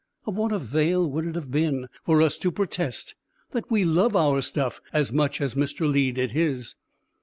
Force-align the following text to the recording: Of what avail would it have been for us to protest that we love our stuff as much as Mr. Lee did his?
Of 0.25 0.33
what 0.35 0.51
avail 0.51 1.07
would 1.11 1.27
it 1.27 1.35
have 1.35 1.51
been 1.51 1.85
for 2.03 2.23
us 2.23 2.35
to 2.39 2.51
protest 2.51 3.13
that 3.51 3.69
we 3.69 3.85
love 3.85 4.15
our 4.15 4.41
stuff 4.41 4.81
as 4.91 5.13
much 5.13 5.39
as 5.39 5.53
Mr. 5.53 5.87
Lee 5.87 6.11
did 6.11 6.31
his? 6.31 6.73